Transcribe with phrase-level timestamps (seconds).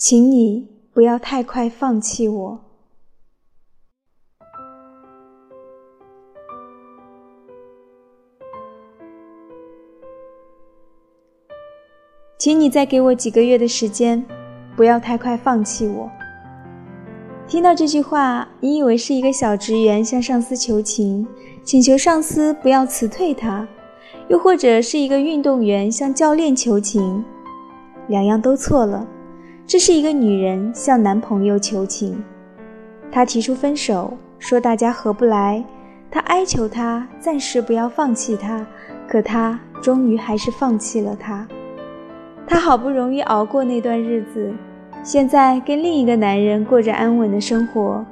[0.00, 2.60] 请你不要太快放弃我。
[12.38, 14.24] 请你再给我几个月的时间，
[14.74, 16.10] 不要太快放弃我。
[17.46, 21.28] 听到这句话，你以为是一个小职员向上司求情，
[21.62, 23.66] 请求上司不要辞退他；
[24.30, 27.22] 又或者是一个运动员向教练求情，
[28.08, 29.06] 两样都错了。
[29.70, 32.20] 这是一个女人向男朋友求情，
[33.08, 35.64] 她提出分手，说大家合不来，
[36.10, 38.66] 她哀求他暂时不要放弃他，
[39.06, 41.46] 可他终于还是放弃了他。
[42.48, 44.52] 她好不容易熬过那段日子，
[45.04, 48.04] 现在跟另一个男人过着安稳的生活。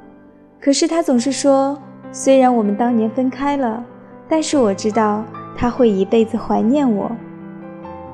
[0.61, 1.77] 可是她总是说
[2.09, 3.83] ：“虽然我们当年分开了，
[4.29, 5.25] 但是我知道
[5.57, 7.11] 他会一辈子怀念我。”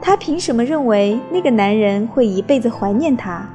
[0.02, 3.48] 她凭什么认为那个男人会一辈子怀念她？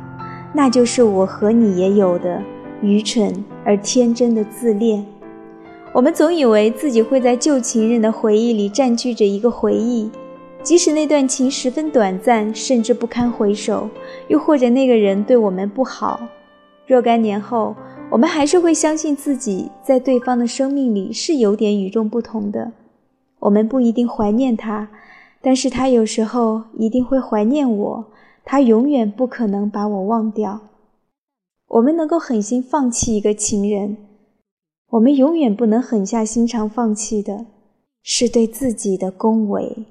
[0.53, 2.43] 那就是我和你也有的
[2.83, 5.07] 愚蠢而天真的自恋。
[5.93, 10.11] 我们总以为自己会在旧情人的回忆里占据着一个回忆。
[10.63, 13.89] 即使那段情十分短暂，甚至不堪回首，
[14.29, 16.21] 又或者那个人对我们不好，
[16.87, 17.75] 若干年后，
[18.11, 22.73] 我们还是会相信自己在对方的生命里是有点与众不同的。
[23.39, 24.89] 我们不一定怀念他，
[25.43, 28.07] 但是他有时候一定会怀念我。
[28.43, 30.61] 他永远不可能把我忘掉。
[31.69, 33.97] 我们能够狠心放弃一个情人，
[34.89, 37.47] 我们永远不能狠下心肠放弃的，
[38.03, 39.85] 是对自己的恭维。